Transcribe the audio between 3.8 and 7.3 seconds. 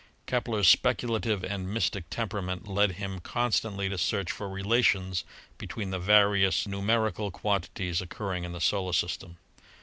to search for relations between the various numeri cal